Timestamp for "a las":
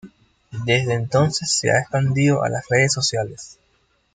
2.41-2.65